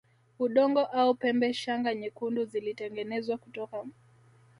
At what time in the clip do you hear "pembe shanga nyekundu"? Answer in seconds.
1.15-2.45